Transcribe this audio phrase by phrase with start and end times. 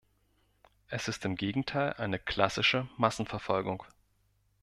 [0.87, 3.83] Es ist im Gegenteil eine klassische Massenverfolgung.